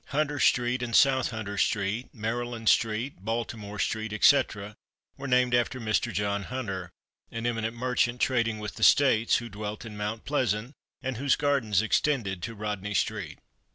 [0.07, 4.75] Hunter street and South Hunter street, Maryland street, Baltimore street, etc.,
[5.15, 6.11] were named after Mr.
[6.11, 6.89] John Hunter,
[7.29, 11.83] an eminent merchant trading with the States, who dwelt in Mount Pleasant, and whose gardens
[11.83, 13.37] extended to Rodney street.